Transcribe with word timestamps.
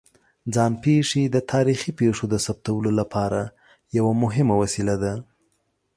ځان 0.53 0.73
پېښې 0.83 1.23
د 1.25 1.37
تاریخي 1.51 1.91
پېښو 1.99 2.25
د 2.29 2.35
ثبتولو 2.45 2.91
لپاره 2.99 3.41
یوه 3.97 4.13
مهمه 4.23 4.55
وسیله 4.61 4.95
ده. 5.03 5.13